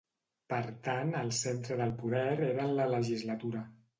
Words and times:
Per 0.53 0.59
tant, 0.87 1.11
el 1.19 1.29
centre 1.41 1.77
del 1.83 1.93
poder 2.01 2.25
era 2.49 2.65
en 2.65 2.75
la 2.79 2.91
legislatura. 2.97 3.65